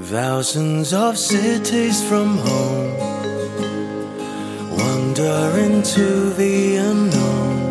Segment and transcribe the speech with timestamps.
[0.00, 2.96] Thousands of cities from home
[4.70, 7.70] wander into the unknown.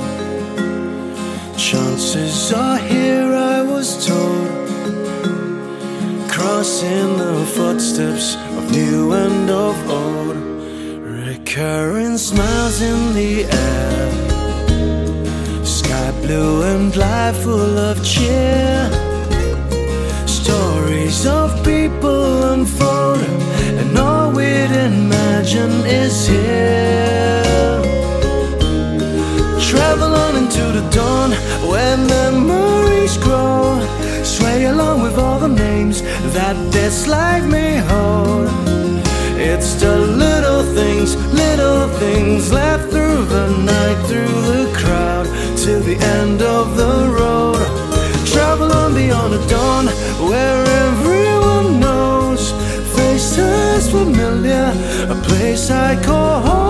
[1.58, 4.70] Chances are here, I was told,
[6.30, 10.38] crossing the footsteps of new and of old.
[11.28, 14.12] Recurring smiles in the air,
[15.66, 18.81] sky blue and life full of cheer.
[25.54, 27.82] Imagine is here.
[29.60, 31.32] Travel on into the dawn
[31.70, 33.80] where memories grow.
[34.24, 36.02] Sway along with all the names
[36.34, 38.48] that this life may hold.
[39.38, 45.26] It's the little things, little things left through the night, through the crowd,
[45.64, 46.41] to the end
[54.04, 54.74] familiar,
[55.10, 56.61] a place I call home.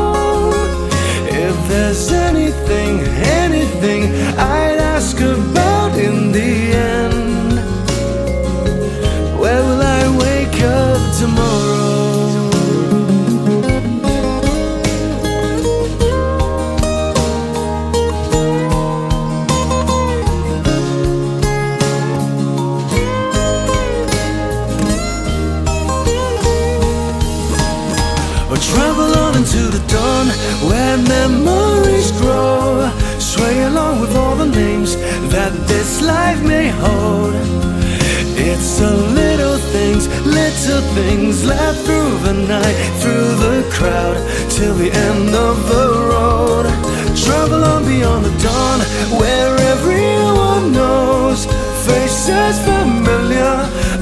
[28.52, 30.28] Or travel on into the dawn
[30.68, 32.92] where memories grow.
[33.18, 34.98] Sway along with all the names
[35.32, 37.34] that this life may hold.
[38.36, 44.18] It's the little things, little things left through the night, through the crowd,
[44.50, 46.66] till the end of the road.
[47.16, 48.80] Travel on beyond the dawn
[49.18, 51.46] where everyone knows.
[51.88, 53.54] Faces familiar,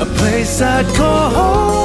[0.02, 1.79] a place I'd call home.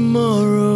[0.00, 0.69] tomorrow.